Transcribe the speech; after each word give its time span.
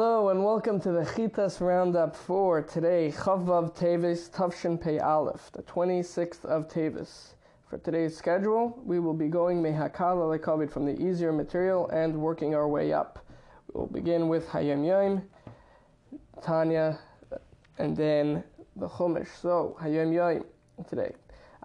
Hello 0.00 0.28
and 0.28 0.44
welcome 0.44 0.80
to 0.82 0.92
the 0.92 1.00
Chitas 1.00 1.60
Roundup 1.60 2.14
for 2.14 2.62
today, 2.62 3.12
Chavav 3.16 3.74
Tevis 3.74 4.30
Tavshin 4.30 4.80
Pei 4.80 5.00
Aleph, 5.00 5.50
the 5.50 5.62
26th 5.64 6.44
of 6.44 6.68
Tevis. 6.68 7.34
For 7.68 7.78
today's 7.78 8.16
schedule, 8.16 8.80
we 8.84 9.00
will 9.00 9.12
be 9.12 9.26
going 9.26 9.60
Mehakala 9.60 10.38
Lekavit 10.38 10.70
from 10.70 10.86
the 10.86 10.96
easier 11.02 11.32
material 11.32 11.88
and 11.88 12.14
working 12.14 12.54
our 12.54 12.68
way 12.68 12.92
up. 12.92 13.26
We 13.74 13.80
will 13.80 13.88
begin 13.88 14.28
with 14.28 14.46
Hayom 14.50 14.86
Yom, 14.86 15.22
Tanya, 16.42 17.00
and 17.78 17.96
then 17.96 18.44
the 18.76 18.86
Chumash. 18.86 19.26
So, 19.42 19.76
Hayom 19.82 20.14
Yom 20.14 20.44
today. 20.88 21.10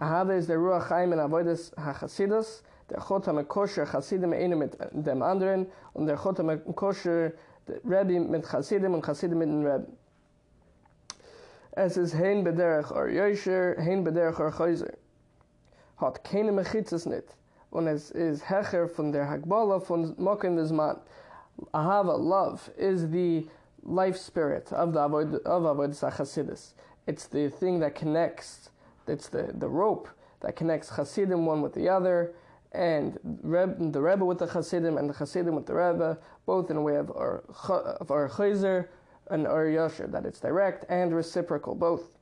Ahava 0.02 0.36
is 0.36 0.48
the 0.48 0.56
Ruach 0.56 0.88
Chaim 0.88 1.12
and 1.12 1.22
Avodas 1.22 1.72
HaChasidus, 1.76 2.64
der 2.90 3.00
Chot 3.00 3.26
HaMekosher 3.26 3.86
Chasidim 3.86 4.34
einem 4.34 4.58
mit 4.58 4.76
dem 4.92 5.22
anderen 5.22 5.68
und 5.94 6.08
der 6.08 6.18
Chot 6.18 6.40
HaMekosher 6.40 7.34
Rebbe 7.86 8.20
mit 8.20 8.46
Chasidim 8.46 8.94
und 8.94 9.06
Chasidim 9.06 9.40
mit 9.40 9.50
Rebbe. 9.50 9.88
Es 11.76 11.98
ist 11.98 12.14
hein 12.14 12.44
bederech 12.44 12.92
or 12.92 13.08
Yosher, 13.08 13.76
hein 13.78 14.04
bederech 14.04 14.40
or 14.40 14.52
Chayzer. 14.52 14.94
Hat 15.98 16.24
keine 16.24 16.52
Mechitzes 16.52 17.08
nicht. 17.08 17.36
Und 17.72 17.88
es 17.88 18.12
ist 18.12 18.48
Hecher 18.48 18.88
von 18.88 19.12
der 19.12 19.28
Hagbala 19.28 19.80
von 19.80 20.14
Mokim 20.20 20.56
des 20.56 20.72
Man. 20.72 20.98
Ahava, 21.74 22.16
love, 22.16 22.70
is 22.78 23.10
the 23.10 23.48
life 23.84 24.18
spirit 24.18 24.72
of 24.72 24.94
the 24.94 25.00
Avodah 25.00 25.42
of 25.46 25.64
Avodah 25.64 26.16
Chasidus. 26.16 26.74
It's 27.08 27.26
the 27.26 27.50
thing 27.50 27.80
that 27.80 27.96
connects, 27.96 28.70
it's 29.08 29.30
the, 29.30 29.52
the 29.54 29.68
rope 29.68 30.08
that 30.42 30.56
connects 30.56 30.96
Chasidim 30.96 31.48
one 31.48 31.64
with 31.64 31.74
the 31.74 31.90
other, 31.90 32.34
and 32.74 33.20
the 33.24 34.02
Rebbe 34.02 34.26
with 34.26 34.40
the 34.40 34.48
Hasidim 34.48 34.98
and 34.98 35.10
the 35.10 35.14
Hasidim 35.14 35.56
with 35.56 35.66
the 35.66 35.76
Rebbe, 35.76 36.18
both 36.46 36.72
in 36.72 36.78
a 36.78 36.82
way 36.82 36.96
of 36.96 37.12
our, 37.12 37.44
of 38.00 38.10
our 38.10 38.28
Chayzer 38.30 38.88
and 39.30 39.48
our 39.48 39.66
Yosher, 39.66 40.12
that 40.12 40.26
it's 40.26 40.40
direct 40.40 40.86
and 40.90 41.16
reciprocal, 41.16 41.76
both. 41.76 42.18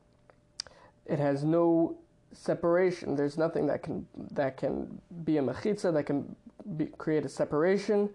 It 1.06 1.20
has 1.20 1.44
no 1.44 1.98
separation. 2.34 3.16
There's 3.16 3.38
nothing 3.38 3.68
that 3.68 3.84
can 3.84 4.08
that 4.32 4.58
can 4.58 5.02
be 5.24 5.38
a 5.38 5.42
mechitza 5.42 5.94
that 5.94 6.04
can 6.04 6.36
be, 6.78 6.86
create 6.86 7.26
a 7.26 7.30
separation 7.30 8.10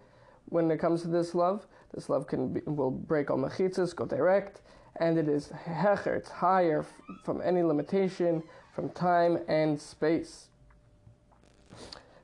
when 0.47 0.71
it 0.71 0.79
comes 0.79 1.03
to 1.03 1.09
this 1.09 1.35
love. 1.35 1.67
This 1.95 2.09
love 2.09 2.27
can 2.27 2.53
be, 2.53 2.61
will 2.67 2.91
break 2.91 3.31
all 3.31 3.39
mechitzas, 3.39 3.95
go 3.95 4.07
direct, 4.07 4.61
and 4.97 5.19
it 5.19 5.29
is 5.29 5.53
hecher. 5.67 6.17
It's 6.17 6.31
higher 6.31 6.85
from 7.25 7.41
any 7.43 7.63
limitation, 7.63 8.43
from 8.75 8.91
time 8.91 9.39
and 9.49 9.81
space. 9.81 10.49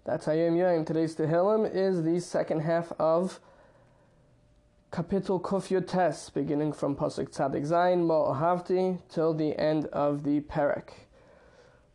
That's 0.05 0.27
Hayom 0.27 0.59
Yom. 0.59 0.85
Today's 0.85 1.15
Tehillim 1.15 1.73
is 1.73 2.03
the 2.03 2.19
second 2.19 2.63
half 2.63 2.93
of 2.99 3.39
Kapitel 4.91 5.41
Kuf 5.41 5.69
Yotes, 5.69 6.35
beginning 6.35 6.73
from 6.73 6.97
Pasuk 6.97 7.31
Tzadik 7.31 7.65
Zayin 7.65 8.05
Mo'ahavti 8.05 8.99
till 9.09 9.33
the 9.33 9.57
end 9.57 9.87
of 9.87 10.25
the 10.25 10.41
Perek. 10.41 10.89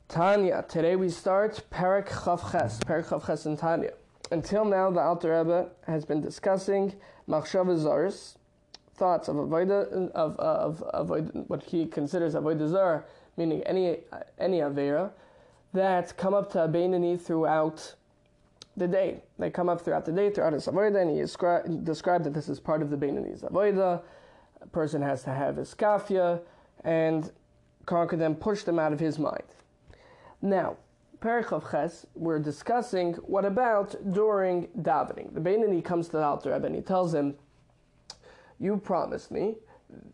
Tanya. 0.08 0.64
Today 0.70 0.96
we 0.96 1.10
start 1.10 1.66
Perek 1.70 2.08
Chavches, 2.08 2.80
Perek 2.80 3.08
Chavches 3.08 3.46
in 3.46 3.58
Tanya. 3.58 3.92
Until 4.32 4.64
now, 4.64 4.90
the 4.90 5.02
Alter 5.02 5.38
Rebbe 5.38 5.72
has 5.86 6.06
been 6.06 6.22
discussing 6.22 6.94
Machshav 7.28 7.68
Zars, 7.78 8.38
thoughts 8.96 9.28
of 9.28 9.36
avoida 9.36 10.10
of 10.12 10.40
of, 10.40 10.82
of 10.82 11.10
what 11.50 11.62
he 11.62 11.86
considers 11.86 12.36
avodah 12.36 12.70
zar, 12.70 13.06
meaning 13.36 13.62
any 13.64 13.98
any 14.40 14.60
avera 14.60 15.12
that 15.78 16.18
come 16.18 16.34
up 16.34 16.52
to 16.52 16.64
a 16.64 16.68
Beinani 16.68 17.20
throughout 17.20 17.96
the 18.76 18.88
day. 18.88 19.22
They 19.40 19.50
come 19.50 19.70
up 19.70 19.82
throughout 19.82 20.06
the 20.06 20.12
day, 20.12 20.30
throughout 20.30 20.54
his 20.54 20.66
Avodah, 20.66 21.02
and 21.02 21.12
he 21.12 21.18
descri- 21.18 21.84
described 21.84 22.26
that 22.26 22.34
this 22.34 22.50
is 22.50 22.60
part 22.60 22.82
of 22.82 22.90
the 22.90 22.98
Beinani's 22.98 23.44
Avodah. 23.44 24.02
A 24.62 24.68
person 24.68 25.02
has 25.02 25.24
to 25.24 25.30
have 25.32 25.56
his 25.58 25.74
kafia 25.76 26.42
and 26.84 27.32
conquer 27.86 28.18
them, 28.18 28.36
push 28.36 28.64
them 28.64 28.80
out 28.80 28.92
of 28.92 29.00
his 29.00 29.20
mind. 29.20 29.44
Now, 30.42 30.78
Perich 31.20 31.52
of 31.52 31.70
Ches, 31.72 32.06
we're 32.16 32.40
discussing 32.40 33.14
what 33.16 33.46
about 33.46 33.96
during 34.14 34.68
davening. 34.80 35.34
The 35.34 35.42
Beinani 35.42 35.84
comes 35.84 36.08
to 36.08 36.18
the 36.18 36.24
Alter 36.24 36.54
Rebbe 36.54 36.66
and 36.66 36.76
he 36.76 36.82
tells 36.82 37.14
him, 37.14 37.36
You 38.60 38.78
promised 38.78 39.32
me, 39.32 39.56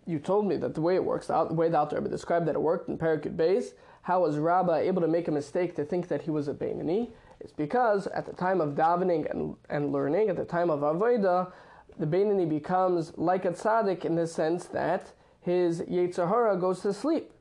you 0.06 0.19
told 0.19 0.45
me 0.45 0.57
that 0.57 0.75
the 0.75 0.81
way 0.81 0.95
it 0.95 1.03
works, 1.03 1.28
the 1.28 1.47
way 1.51 1.69
the 1.69 1.78
Alter 1.78 1.97
Rebbe 1.97 2.09
described 2.09 2.45
that 2.47 2.56
it 2.56 2.62
worked 2.62 2.90
in 2.90 2.97
Perikut 2.97 3.35
Beis, 3.35 3.74
how 4.03 4.22
was 4.22 4.38
Rabbah 4.38 4.75
able 4.75 5.02
to 5.02 5.08
make 5.08 5.28
a 5.28 5.31
mistake 5.31 5.75
to 5.78 5.86
think 5.86 6.09
that 6.09 6.22
he 6.22 6.31
was 6.31 6.47
a 6.47 6.53
Beinani? 6.53 7.09
It's 7.40 7.53
because 7.53 8.08
at 8.08 8.25
the 8.25 8.34
time 8.34 8.62
of 8.62 8.75
davening 8.75 9.30
and, 9.31 9.56
and 9.69 9.91
learning, 9.91 10.30
at 10.30 10.36
the 10.36 10.46
time 10.46 10.69
of 10.69 10.81
Avodah, 10.81 11.52
the 11.97 12.06
Beinani 12.06 12.47
becomes 12.47 13.18
like 13.18 13.46
a 13.46 13.52
tzaddik 13.52 14.03
in 14.03 14.16
the 14.16 14.28
sense 14.28 14.66
that 14.68 15.13
his 15.40 15.81
Yetzer 15.81 16.28
Hara 16.28 16.58
goes 16.58 16.81
to 16.81 16.94
sleep. 16.94 17.31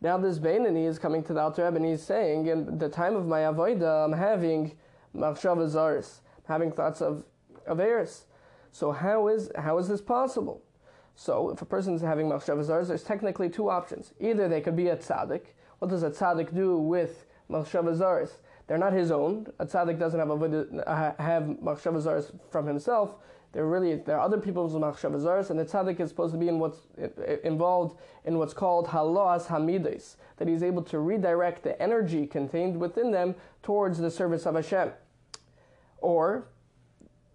Now 0.00 0.16
this 0.16 0.38
Beinani 0.38 0.86
is 0.86 1.00
coming 1.00 1.24
to 1.24 1.32
the 1.32 1.40
Alter 1.40 1.64
Rebbe 1.64 1.76
and 1.76 1.86
he's 1.86 2.02
saying, 2.02 2.46
in 2.46 2.78
the 2.78 2.88
time 2.88 3.16
of 3.16 3.26
my 3.26 3.40
Avodah, 3.40 4.04
I'm 4.04 4.12
having 4.12 4.76
Machshav 5.16 5.56
Zaris, 5.68 6.20
having 6.46 6.70
thoughts 6.70 7.00
of, 7.00 7.24
of 7.66 7.80
Eris. 7.80 8.26
So 8.70 8.92
how 8.92 9.26
is, 9.28 9.50
how 9.56 9.78
is 9.78 9.88
this 9.88 10.00
possible? 10.00 10.62
So 11.16 11.50
if 11.50 11.60
a 11.62 11.64
person 11.64 11.94
is 11.94 12.02
having 12.02 12.28
Machshav 12.28 12.64
Zaris, 12.64 12.88
there's 12.88 13.02
technically 13.02 13.48
two 13.48 13.68
options. 13.68 14.12
Either 14.20 14.48
they 14.48 14.60
could 14.60 14.76
be 14.76 14.88
a 14.88 14.96
tzaddik. 14.96 15.46
What 15.78 15.90
does 15.90 16.02
a 16.02 16.10
tzaddik 16.10 16.54
do 16.54 16.78
with 16.78 17.26
Machshav 17.50 17.84
Zaris? 17.96 18.30
They're 18.66 18.78
not 18.78 18.92
his 18.92 19.10
own. 19.10 19.46
A 19.58 19.66
tzaddik 19.66 19.98
doesn't 19.98 20.18
have 20.18 20.30
a 20.30 21.14
have 21.18 21.42
machshav 21.42 22.00
zaros 22.00 22.32
from 22.50 22.66
himself. 22.66 23.16
They're 23.52 23.66
really 23.66 23.96
there 23.96 24.16
are 24.16 24.24
other 24.24 24.38
people's 24.38 24.72
machshav 24.72 25.12
zaros, 25.20 25.50
and 25.50 25.58
the 25.58 25.64
tzaddik 25.64 26.00
is 26.00 26.08
supposed 26.08 26.32
to 26.32 26.38
be 26.38 26.48
in 26.48 26.58
what's 26.58 26.78
involved 27.44 27.98
in 28.24 28.38
what's 28.38 28.54
called 28.54 28.86
halas 28.88 29.46
hamides, 29.46 30.16
that 30.38 30.48
he's 30.48 30.62
able 30.62 30.82
to 30.82 30.98
redirect 30.98 31.62
the 31.62 31.80
energy 31.80 32.26
contained 32.26 32.78
within 32.78 33.10
them 33.10 33.34
towards 33.62 33.98
the 33.98 34.10
service 34.10 34.46
of 34.46 34.54
Hashem. 34.54 34.92
Or 35.98 36.48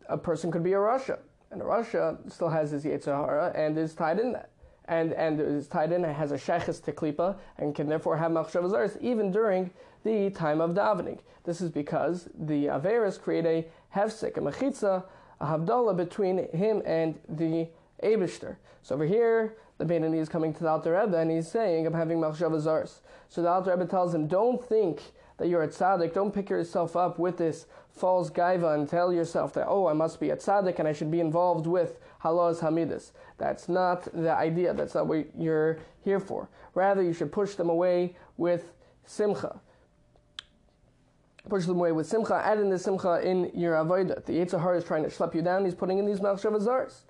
a 0.07 0.17
person 0.17 0.51
could 0.51 0.63
be 0.63 0.73
a 0.73 0.77
rasha, 0.77 1.19
and 1.51 1.61
a 1.61 1.65
rasha 1.65 2.17
still 2.31 2.49
has 2.49 2.71
his 2.71 2.85
yetzer 2.85 3.15
hara 3.15 3.51
and 3.55 3.77
is 3.77 3.93
tied 3.93 4.19
in 4.19 4.31
that 4.33 4.49
and 4.89 5.13
and 5.13 5.39
is 5.39 5.67
tied 5.67 5.91
in 5.91 6.03
and 6.03 6.13
has 6.13 6.31
a 6.31 6.37
sheches 6.37 6.83
to 6.83 6.91
klipa 6.91 7.37
and 7.57 7.75
can 7.75 7.87
therefore 7.87 8.17
have 8.17 8.31
machshav 8.31 8.69
zaros 8.69 8.99
even 9.01 9.31
during 9.31 9.71
the 10.03 10.29
time 10.31 10.59
of 10.59 10.71
davening. 10.71 11.19
This 11.45 11.61
is 11.61 11.69
because 11.69 12.27
the 12.37 12.65
averis 12.65 13.21
create 13.21 13.45
a 13.45 13.65
hefsek, 13.95 14.37
a 14.37 14.41
mechitza, 14.41 15.03
a 15.39 15.45
havdalah 15.45 15.95
between 15.95 16.49
him 16.49 16.81
and 16.85 17.19
the 17.29 17.69
Abishter. 18.03 18.55
So 18.81 18.95
over 18.95 19.05
here, 19.05 19.55
the 19.77 19.85
Beinani 19.85 20.19
is 20.19 20.29
coming 20.29 20.53
to 20.53 20.59
the 20.61 20.69
Alter 20.69 20.99
Rebbe 20.99 21.17
and 21.17 21.31
he's 21.31 21.49
saying, 21.49 21.85
I'm 21.85 21.93
having 21.93 22.19
machshav 22.19 22.51
zaros. 22.61 22.99
So 23.29 23.41
the 23.41 23.49
Alter 23.49 23.71
Rebbe 23.71 23.85
tells 23.85 24.13
him, 24.13 24.27
don't 24.27 24.63
think 24.63 25.01
that 25.39 25.47
you're 25.47 25.63
a 25.63 25.67
tzaddik. 25.67 26.13
Don't 26.13 26.33
pick 26.33 26.49
yourself 26.49 26.95
up 26.95 27.17
with 27.17 27.37
this 27.37 27.65
false 27.89 28.29
gaiva 28.29 28.75
and 28.75 28.87
tell 28.87 29.11
yourself 29.11 29.53
that, 29.53 29.65
oh, 29.67 29.87
I 29.87 29.93
must 29.93 30.19
be 30.19 30.29
a 30.29 30.35
tzaddik 30.35 30.79
and 30.79 30.87
I 30.87 30.93
should 30.93 31.09
be 31.09 31.19
involved 31.19 31.65
with 31.65 31.99
halas 32.23 32.59
hamidus. 32.59 33.11
That's 33.37 33.67
not 33.67 34.03
the 34.13 34.31
idea. 34.31 34.73
That's 34.73 34.93
not 34.93 35.07
what 35.07 35.27
you're 35.37 35.79
here 36.03 36.19
for. 36.19 36.49
Rather, 36.75 37.01
you 37.01 37.13
should 37.13 37.31
push 37.31 37.55
them 37.55 37.69
away 37.69 38.15
with 38.37 38.73
simcha. 39.05 39.59
Push 41.47 41.65
them 41.65 41.77
away 41.77 41.93
with 41.93 42.05
simcha. 42.05 42.35
Add 42.35 42.59
in 42.59 42.69
the 42.69 42.77
simcha 42.77 43.21
in 43.25 43.51
your 43.55 43.75
avodah. 43.75 44.23
The 44.25 44.33
Yetzer 44.33 44.61
Hara 44.61 44.77
is 44.77 44.83
trying 44.83 45.03
to 45.03 45.09
schlep 45.09 45.33
you 45.33 45.41
down. 45.41 45.65
He's 45.65 45.73
putting 45.73 45.97
in 45.97 46.05
these 46.05 46.19
machshav 46.19 46.53
zars. 46.61 47.01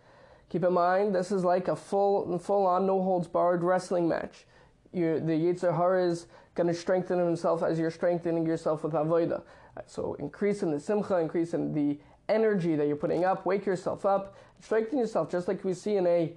Keep 0.50 0.64
in 0.64 0.74
mind, 0.74 1.14
this 1.14 1.32
is 1.32 1.44
like 1.44 1.68
a 1.68 1.76
full, 1.76 2.40
full 2.40 2.66
on, 2.66 2.88
no 2.88 3.04
holds 3.04 3.28
barred 3.28 3.64
wrestling 3.64 4.08
match. 4.08 4.46
You're, 4.92 5.20
the 5.20 5.34
Yetzer 5.34 5.76
Hara 5.76 6.08
is 6.08 6.26
going 6.60 6.68
to 6.68 6.74
strengthen 6.74 7.18
himself 7.18 7.64
as 7.64 7.80
you're 7.80 7.90
strengthening 7.90 8.46
yourself 8.46 8.84
with 8.84 8.92
avodah. 8.92 9.42
So 9.86 10.16
increase 10.16 10.62
in 10.62 10.72
the 10.72 10.80
simcha, 10.80 11.16
increase 11.16 11.54
in 11.54 11.74
the 11.74 11.98
energy 12.28 12.76
that 12.76 12.86
you're 12.86 12.98
putting 12.98 13.24
up. 13.24 13.46
Wake 13.46 13.66
yourself 13.66 14.06
up, 14.06 14.36
strengthen 14.60 15.00
yourself, 15.00 15.32
just 15.32 15.48
like 15.48 15.64
we 15.64 15.74
see 15.74 15.96
in 15.96 16.06
a 16.06 16.34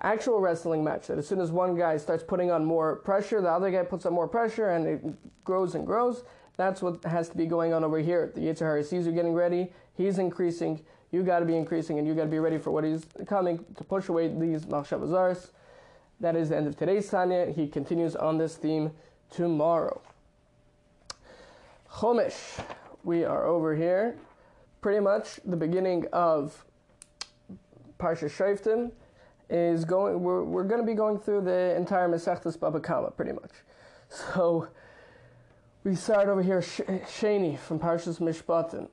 actual 0.00 0.38
wrestling 0.38 0.84
match. 0.84 1.08
That 1.08 1.18
as 1.18 1.26
soon 1.26 1.40
as 1.40 1.50
one 1.50 1.76
guy 1.76 1.96
starts 1.96 2.22
putting 2.22 2.52
on 2.52 2.64
more 2.64 2.94
pressure, 2.94 3.40
the 3.40 3.50
other 3.50 3.72
guy 3.72 3.82
puts 3.82 4.06
on 4.06 4.12
more 4.12 4.28
pressure, 4.28 4.70
and 4.70 4.86
it 4.86 5.44
grows 5.44 5.74
and 5.74 5.84
grows. 5.84 6.22
That's 6.56 6.80
what 6.80 7.02
has 7.02 7.28
to 7.30 7.36
be 7.36 7.46
going 7.46 7.72
on 7.72 7.82
over 7.82 7.98
here. 7.98 8.30
The 8.32 8.42
Yetzer 8.42 8.60
Hara 8.60 8.84
sees 8.84 9.06
you 9.06 9.12
getting 9.12 9.34
ready. 9.34 9.72
He's 9.96 10.20
increasing. 10.20 10.84
You 11.10 11.24
got 11.24 11.40
to 11.40 11.46
be 11.46 11.56
increasing, 11.56 11.98
and 11.98 12.06
you 12.06 12.14
got 12.14 12.24
to 12.24 12.30
be 12.30 12.38
ready 12.38 12.58
for 12.58 12.70
what 12.70 12.84
he's 12.84 13.06
coming 13.26 13.64
to 13.76 13.82
push 13.82 14.08
away 14.08 14.28
these 14.28 14.66
machshav 14.66 15.00
zars. 15.08 15.50
That 16.20 16.36
is 16.36 16.50
the 16.50 16.58
end 16.58 16.68
of 16.68 16.76
today's 16.76 17.10
Tanya. 17.10 17.46
He 17.50 17.66
continues 17.66 18.14
on 18.14 18.38
this 18.38 18.54
theme 18.54 18.92
tomorrow. 19.30 20.00
Chumash. 21.90 22.62
We 23.02 23.24
are 23.24 23.44
over 23.44 23.76
here. 23.76 24.16
Pretty 24.80 25.00
much 25.00 25.40
the 25.44 25.56
beginning 25.56 26.06
of 26.12 26.64
Parsha 27.98 28.30
Shoftim 28.30 28.92
is 29.50 29.84
going. 29.84 30.22
We're, 30.22 30.42
we're 30.42 30.64
going 30.64 30.80
to 30.80 30.86
be 30.86 30.94
going 30.94 31.18
through 31.18 31.42
the 31.42 31.74
entire 31.76 32.08
Masechtas 32.08 32.58
Baba 32.58 32.80
Kama, 32.80 33.10
pretty 33.10 33.32
much. 33.32 33.50
So 34.08 34.68
we 35.82 35.94
start 35.94 36.28
over 36.28 36.42
here, 36.42 36.60
Shani 36.60 37.58
from 37.58 37.78
Parshas 37.78 38.20
Mishpatim. 38.20 38.88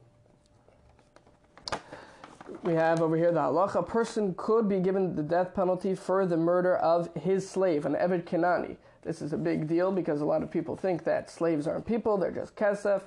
we 2.64 2.74
have 2.74 3.02
over 3.02 3.18
here 3.18 3.32
the 3.32 3.40
halacha. 3.40 3.76
A 3.76 3.84
person 3.84 4.34
could 4.38 4.68
be 4.70 4.80
given 4.80 5.16
the 5.16 5.24
death 5.24 5.54
penalty 5.54 5.96
for 5.96 6.26
the 6.26 6.38
murder 6.38 6.76
of 6.78 7.14
his 7.16 7.50
slave, 7.50 7.86
an 7.86 7.94
Eved 7.94 8.24
Kenani. 8.24 8.78
This 9.02 9.22
is 9.22 9.34
a 9.34 9.38
big 9.38 9.68
deal 9.68 9.92
because 9.92 10.22
a 10.22 10.26
lot 10.26 10.44
of 10.44 10.52
people 10.52 10.76
think 10.76 11.04
that 11.06 11.30
slaves 11.30 11.68
aren't 11.68 11.86
people, 11.86 12.18
they're 12.18 12.32
just 12.32 12.56
kesef, 12.56 13.02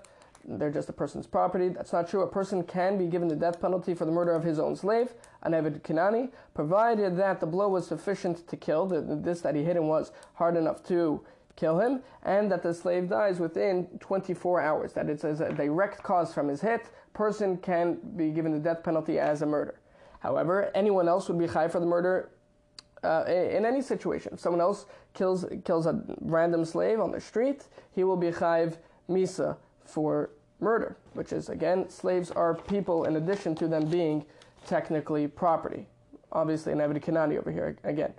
they're 0.46 0.70
just 0.70 0.88
a 0.88 0.93
person's 0.93 1.26
property. 1.26 1.69
That's 1.69 1.93
not 1.93 2.08
true. 2.08 2.23
A 2.23 2.26
person 2.26 2.62
can 2.64 2.99
be 2.99 3.06
given 3.06 3.29
the 3.29 3.37
death 3.37 3.61
penalty 3.61 3.94
for 3.94 4.05
the 4.05 4.12
murder 4.12 4.32
of 4.32 4.44
his 4.44 4.58
own 4.58 4.76
slave, 4.76 5.14
an 5.43 5.52
Eved 5.52 5.81
Kenani, 5.82 6.31
provided 6.52 7.17
that 7.17 7.41
the 7.41 7.46
blow 7.46 7.69
was 7.69 7.87
sufficient 7.87 8.46
to 8.49 8.56
kill, 8.56 8.87
the, 8.87 9.00
this 9.00 9.41
that 9.41 9.55
he 9.55 9.64
hit 9.64 9.76
him 9.76 9.88
was 9.88 10.12
hard 10.35 10.56
enough 10.56 10.82
to 10.85 11.25
kill 11.56 11.79
him, 11.79 12.02
and 12.25 12.50
that 12.50 12.62
the 12.62 12.75
slave 12.75 13.08
dies 13.08 13.38
within 13.38 13.87
24 14.00 14.61
hours. 14.61 14.93
That 14.93 15.08
it's 15.08 15.25
as 15.25 15.41
a 15.41 15.52
direct 15.52 16.02
cause 16.02 16.35
from 16.35 16.49
his 16.49 16.61
hit, 16.61 16.91
person 17.12 17.56
can 17.58 17.99
be 18.17 18.31
given 18.31 18.52
the 18.52 18.58
death 18.58 18.82
penalty 18.82 19.19
as 19.19 19.43
a 19.43 19.46
murder. 19.46 19.81
However, 20.20 20.70
anyone 20.75 21.08
else 21.08 21.29
would 21.29 21.38
be 21.38 21.46
high 21.46 21.69
for 21.69 21.81
the 21.81 21.87
murder 21.87 22.31
uh, 23.05 23.25
in 23.27 23.65
any 23.65 23.83
situation. 23.83 24.33
If 24.35 24.41
someone 24.41 24.61
else 24.61 24.87
kills 25.12 25.45
kills 25.65 25.87
a 25.87 26.03
random 26.21 26.65
slave 26.65 27.01
on 27.01 27.12
the 27.12 27.21
street, 27.21 27.65
he 27.95 28.05
will 28.05 28.17
be 28.17 28.31
chayv 28.31 28.77
misa 29.09 29.56
for 29.85 30.31
murder, 30.61 30.97
which 31.12 31.33
is 31.33 31.49
again, 31.49 31.89
slaves 31.89 32.31
are 32.31 32.55
people 32.55 33.05
in 33.05 33.17
addition 33.17 33.55
to 33.56 33.69
them 33.69 33.87
being 33.87 34.25
technically 34.67 35.27
property. 35.29 35.87
Obviously, 36.33 36.73
an 36.73 36.79
Eved 36.79 37.01
Kanani 37.05 37.39
over 37.39 37.53
here 37.53 37.77
again. 37.85 38.12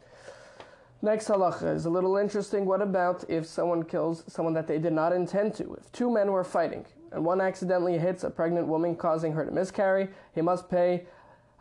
Next 1.02 1.28
halacha 1.28 1.76
is 1.76 1.86
a 1.86 1.90
little 1.90 2.18
interesting. 2.18 2.66
What 2.66 2.82
about 2.82 3.26
if 3.30 3.46
someone 3.46 3.84
kills 3.84 4.24
someone 4.28 4.54
that 4.54 4.68
they 4.68 4.80
did 4.80 4.94
not 4.94 5.12
intend 5.12 5.54
to? 5.56 5.74
If 5.76 5.92
two 5.92 6.10
men 6.10 6.32
were 6.32 6.44
fighting 6.44 6.86
and 7.12 7.24
one 7.24 7.42
accidentally 7.42 7.98
hits 7.98 8.24
a 8.24 8.30
pregnant 8.30 8.68
woman, 8.68 8.96
causing 8.96 9.34
her 9.34 9.46
to 9.46 9.52
miscarry, 9.52 10.10
he 10.34 10.42
must 10.42 10.70
pay 10.70 11.06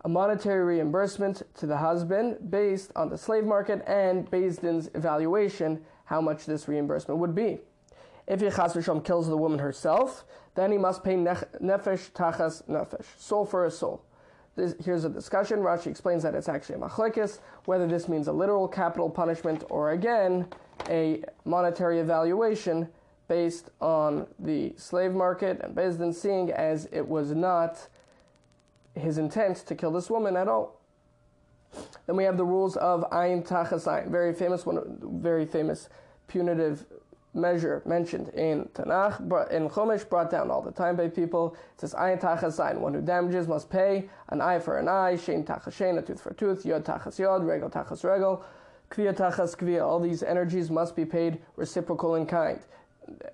a 0.04 0.08
monetary 0.08 0.62
reimbursement 0.62 1.42
to 1.54 1.66
the 1.66 1.78
husband 1.78 2.50
based 2.50 2.92
on 2.94 3.08
the 3.08 3.16
slave 3.16 3.44
market 3.44 3.82
and 3.86 4.30
Beis 4.30 4.60
Din's 4.60 4.90
evaluation 4.94 5.82
how 6.04 6.20
much 6.20 6.44
this 6.44 6.68
reimbursement 6.68 7.18
would 7.18 7.34
be. 7.34 7.58
If 8.26 8.40
he 8.40 8.50
chas 8.50 8.76
kills 9.04 9.28
the 9.28 9.36
woman 9.36 9.58
herself, 9.58 10.24
then 10.54 10.72
he 10.72 10.78
must 10.78 11.02
pay 11.02 11.14
nefesh 11.14 12.10
tachas 12.12 12.62
nefesh, 12.68 13.04
soul 13.18 13.46
for 13.46 13.64
a 13.64 13.70
soul. 13.70 14.04
This, 14.56 14.74
here's 14.84 15.04
a 15.04 15.08
discussion. 15.08 15.58
Rashi 15.60 15.88
explains 15.88 16.22
that 16.22 16.34
it's 16.34 16.48
actually 16.48 16.76
a 16.76 16.78
machlekes, 16.78 17.40
whether 17.64 17.86
this 17.86 18.08
means 18.08 18.28
a 18.28 18.32
literal 18.32 18.68
capital 18.68 19.10
punishment 19.10 19.64
or 19.68 19.90
again 19.90 20.46
a 20.88 21.24
monetary 21.44 21.98
evaluation 21.98 22.88
based 23.26 23.70
on 23.80 24.26
the 24.38 24.74
slave 24.76 25.12
market 25.12 25.60
and 25.62 25.74
Beis 25.74 25.98
Din 25.98 26.12
seeing 26.12 26.52
as 26.52 26.88
it 26.92 27.06
was 27.06 27.32
not 27.32 27.88
his 28.94 29.18
intent 29.18 29.58
to 29.58 29.74
kill 29.74 29.90
this 29.90 30.10
woman 30.10 30.36
at 30.36 30.48
all. 30.48 30.80
Then 32.06 32.16
we 32.16 32.24
have 32.24 32.36
the 32.36 32.44
rules 32.44 32.76
of 32.76 33.08
ayin 33.10 33.46
tachas 33.46 34.10
very 34.10 34.32
famous 34.32 34.64
one, 34.64 34.98
very 35.20 35.46
famous 35.46 35.88
punitive 36.28 36.86
measure 37.34 37.82
mentioned 37.84 38.28
in 38.30 38.68
Tanakh, 38.74 39.20
in 39.50 39.68
Chumash, 39.68 40.08
brought 40.08 40.30
down 40.30 40.50
all 40.50 40.62
the 40.62 40.70
time 40.70 40.96
by 40.96 41.08
people. 41.08 41.56
It 41.74 41.80
says 41.80 41.94
ayin 41.94 42.20
tachas 42.20 42.78
one 42.78 42.94
who 42.94 43.00
damages 43.00 43.48
must 43.48 43.68
pay 43.68 44.08
an 44.28 44.40
eye 44.40 44.60
for 44.60 44.78
an 44.78 44.88
eye, 44.88 45.14
shein 45.14 45.44
tachas 45.44 45.98
a 45.98 46.02
tooth 46.02 46.20
for 46.20 46.30
a 46.30 46.34
tooth, 46.34 46.64
yod 46.64 46.84
tachas 46.84 47.18
yod, 47.18 47.44
regel 47.44 47.70
tachas 47.70 48.04
regel, 48.04 48.44
kviya 48.90 49.14
tachas 49.14 49.56
kviya. 49.56 49.84
All 49.84 49.98
these 49.98 50.22
energies 50.22 50.70
must 50.70 50.94
be 50.94 51.04
paid 51.04 51.40
reciprocal 51.56 52.14
in 52.14 52.26
kind. 52.26 52.60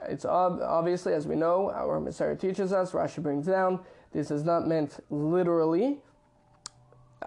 It's 0.08 0.25
ob- 0.25 0.61
obviously, 0.62 1.12
as 1.12 1.26
we 1.26 1.37
know, 1.37 1.70
our 1.70 2.00
Messiah 2.00 2.37
teaches 2.37 2.72
us. 2.72 2.93
Rashi 2.93 3.22
brings 3.22 3.46
down 3.46 3.81
this 4.12 4.31
is 4.31 4.44
not 4.44 4.67
meant 4.67 5.02
literally, 5.11 5.99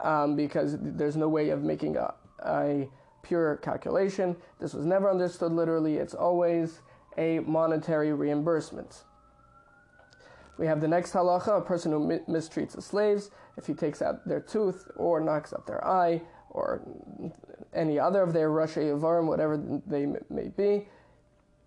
um, 0.01 0.35
because 0.35 0.77
there's 0.81 1.15
no 1.15 1.29
way 1.29 1.49
of 1.49 1.63
making 1.63 1.95
a, 1.97 2.13
a 2.45 2.89
pure 3.21 3.57
calculation. 3.57 4.35
This 4.59 4.73
was 4.73 4.85
never 4.85 5.09
understood 5.09 5.53
literally. 5.53 5.95
It's 5.95 6.13
always 6.13 6.81
a 7.17 7.39
monetary 7.39 8.11
reimbursement. 8.13 9.03
We 10.57 10.67
have 10.67 10.81
the 10.81 10.87
next 10.87 11.13
halacha: 11.13 11.57
a 11.57 11.61
person 11.61 11.91
who 11.91 12.05
mi- 12.05 12.19
mistreats 12.27 12.73
the 12.73 12.81
slaves, 12.81 13.31
if 13.57 13.65
he 13.65 13.73
takes 13.73 14.01
out 14.01 14.27
their 14.27 14.41
tooth 14.41 14.89
or 14.95 15.19
knocks 15.21 15.53
out 15.53 15.65
their 15.65 15.85
eye 15.85 16.21
or 16.49 16.81
any 17.73 17.97
other 17.97 18.21
of 18.21 18.33
their 18.33 18.49
rashi 18.49 18.91
avarim, 18.91 19.25
whatever 19.25 19.57
they 19.87 20.05
may 20.29 20.49
be, 20.49 20.87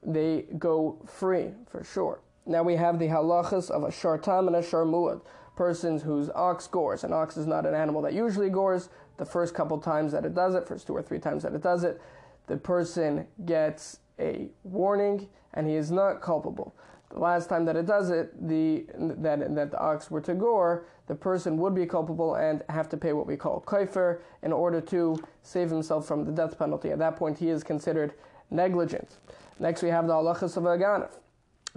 they 0.06 0.46
go 0.58 0.98
free 1.06 1.50
for 1.68 1.82
sure. 1.82 2.20
Now 2.46 2.62
we 2.62 2.76
have 2.76 2.98
the 2.98 3.08
halachas 3.08 3.70
of 3.70 3.82
a 3.82 3.90
shor 3.90 4.16
tam 4.18 4.46
and 4.46 4.56
a 4.56 4.62
shor 4.62 4.86
mu'ad, 4.86 5.20
persons 5.56 6.02
whose 6.02 6.30
ox 6.30 6.68
gores. 6.68 7.02
An 7.02 7.12
ox 7.12 7.36
is 7.36 7.46
not 7.46 7.66
an 7.66 7.74
animal 7.74 8.00
that 8.02 8.14
usually 8.14 8.48
gores. 8.48 8.88
The 9.16 9.26
first 9.26 9.54
couple 9.54 9.78
times 9.78 10.12
that 10.12 10.24
it 10.24 10.34
does 10.34 10.54
it, 10.54 10.68
first 10.68 10.86
two 10.86 10.94
or 10.94 11.02
three 11.02 11.18
times 11.18 11.42
that 11.42 11.54
it 11.54 11.62
does 11.62 11.82
it, 11.82 12.00
the 12.46 12.56
person 12.56 13.26
gets 13.44 13.98
a 14.20 14.48
warning 14.62 15.28
and 15.54 15.66
he 15.66 15.74
is 15.74 15.90
not 15.90 16.20
culpable. 16.20 16.74
The 17.10 17.18
last 17.18 17.48
time 17.48 17.64
that 17.64 17.76
it 17.76 17.86
does 17.86 18.10
it, 18.10 18.48
the 18.48 18.86
that 18.98 19.54
that 19.54 19.70
the 19.70 19.78
ox 19.80 20.10
were 20.10 20.20
to 20.22 20.34
gore, 20.34 20.86
the 21.06 21.14
person 21.14 21.56
would 21.58 21.74
be 21.74 21.86
culpable 21.86 22.34
and 22.34 22.62
have 22.68 22.88
to 22.90 22.96
pay 22.96 23.12
what 23.12 23.26
we 23.26 23.36
call 23.36 23.62
kofer 23.66 24.20
in 24.42 24.52
order 24.52 24.80
to 24.82 25.16
save 25.42 25.70
himself 25.70 26.06
from 26.06 26.24
the 26.24 26.32
death 26.32 26.58
penalty. 26.58 26.90
At 26.90 26.98
that 26.98 27.16
point, 27.16 27.38
he 27.38 27.48
is 27.48 27.64
considered 27.64 28.14
negligent. 28.50 29.16
Next, 29.58 29.82
we 29.82 29.88
have 29.88 30.06
the 30.06 30.12
halachas 30.12 30.56
of 30.56 30.64
a 30.66 30.76
ganif. 30.76 31.10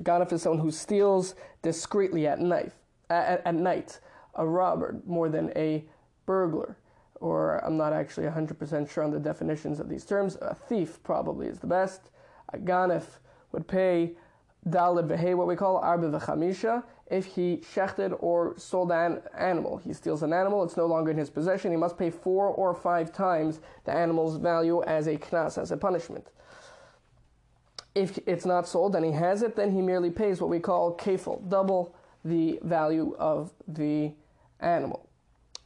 Ganif 0.01 0.31
is 0.33 0.41
someone 0.41 0.61
who 0.61 0.71
steals 0.71 1.35
discreetly 1.61 2.27
at 2.27 2.39
night. 2.39 2.73
At, 3.09 3.45
at 3.45 3.55
night, 3.55 3.99
a 4.35 4.45
robber 4.45 4.97
more 5.05 5.29
than 5.29 5.51
a 5.55 5.85
burglar. 6.25 6.77
Or 7.15 7.57
I'm 7.65 7.75
not 7.75 7.91
actually 7.91 8.27
100% 8.27 8.89
sure 8.89 9.03
on 9.03 9.11
the 9.11 9.19
definitions 9.19 9.79
of 9.79 9.89
these 9.89 10.05
terms. 10.05 10.37
A 10.41 10.55
thief 10.55 10.99
probably 11.03 11.47
is 11.47 11.59
the 11.59 11.67
best. 11.67 12.11
A 12.53 12.57
ganif 12.57 13.03
would 13.51 13.67
pay 13.67 14.15
dalid 14.67 15.07
v'hei, 15.07 15.35
what 15.35 15.47
we 15.47 15.55
call 15.55 15.77
arba 15.77 16.09
v'chamisha, 16.09 16.83
if 17.07 17.25
he 17.25 17.57
shechted 17.57 18.15
or 18.19 18.57
sold 18.57 18.91
an 18.91 19.21
animal. 19.37 19.77
He 19.77 19.93
steals 19.93 20.23
an 20.23 20.33
animal, 20.33 20.63
it's 20.63 20.77
no 20.77 20.85
longer 20.85 21.11
in 21.11 21.17
his 21.17 21.29
possession. 21.29 21.71
He 21.71 21.77
must 21.77 21.97
pay 21.97 22.09
four 22.09 22.47
or 22.47 22.73
five 22.73 23.11
times 23.11 23.59
the 23.85 23.91
animal's 23.91 24.37
value 24.37 24.83
as 24.83 25.07
a 25.07 25.17
knas, 25.17 25.57
as 25.57 25.71
a 25.71 25.77
punishment. 25.77 26.27
If 27.99 28.17
it's 28.25 28.45
not 28.45 28.65
sold 28.65 28.95
and 28.95 29.03
he 29.03 29.11
has 29.11 29.41
it, 29.41 29.57
then 29.57 29.73
he 29.73 29.81
merely 29.81 30.09
pays 30.09 30.39
what 30.39 30.49
we 30.49 30.59
call 30.59 30.95
kafel, 30.95 31.49
double 31.49 31.93
the 32.23 32.57
value 32.63 33.13
of 33.19 33.51
the 33.67 34.13
animal. 34.61 35.05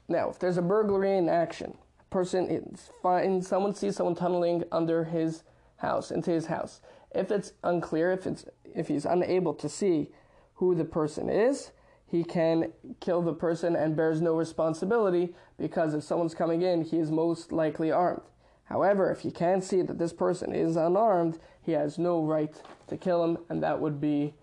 Now, 0.08 0.32
if 0.32 0.40
there's 0.40 0.58
a 0.58 0.64
burglary 0.64 1.16
in 1.16 1.30
action, 1.30 1.78
a 2.00 2.04
person 2.06 2.50
is 2.50 2.90
finds 3.04 3.48
someone 3.48 3.76
sees 3.76 3.96
someone 3.96 4.16
tunneling 4.16 4.64
under 4.72 5.04
his 5.04 5.44
house 5.78 6.10
into 6.10 6.32
his 6.32 6.48
house. 6.48 6.82
If 7.14 7.30
it's 7.30 7.54
unclear, 7.64 8.12
if 8.12 8.26
it's 8.26 8.46
if 8.74 8.88
he's 8.88 9.06
unable 9.06 9.54
to 9.54 9.70
see 9.70 10.10
who 10.56 10.74
the 10.74 10.86
person 10.86 11.30
is, 11.30 11.70
he 12.08 12.24
can 12.24 12.74
kill 13.00 13.22
the 13.22 13.34
person 13.34 13.76
and 13.76 13.96
bears 13.96 14.22
no 14.22 14.34
responsibility 14.34 15.36
because 15.60 15.94
if 15.94 16.04
someone's 16.04 16.34
coming 16.34 16.64
in, 16.64 16.84
he 16.84 16.98
is 16.98 17.12
most 17.12 17.52
likely 17.52 17.92
armed. 17.92 18.24
However, 18.66 19.12
if 19.12 19.26
you 19.26 19.32
can 19.32 19.62
see 19.62 19.82
that 19.82 20.00
this 20.00 20.14
person 20.14 20.54
is 20.54 20.76
unarmed, 20.76 21.40
he 21.62 21.74
has 21.74 21.98
no 21.98 22.24
right 22.24 22.56
to 22.88 22.98
kill 22.98 23.24
him, 23.24 23.38
and 23.50 23.62
that 23.64 23.80
would 23.80 24.00
be 24.02 24.34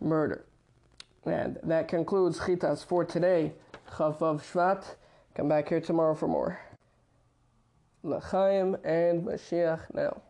murder. 0.00 0.44
And 1.24 1.58
that 1.62 1.88
concludes 1.88 2.38
Chitas 2.40 2.84
for 2.84 3.04
today. 3.04 3.52
Chavav 3.92 4.42
Shvat. 4.42 4.96
Come 5.34 5.48
back 5.48 5.68
here 5.68 5.80
tomorrow 5.80 6.14
for 6.14 6.28
more. 6.28 6.60
L'chaim 8.02 8.76
and 8.84 9.24
Mashiach 9.24 9.80
now. 9.94 10.22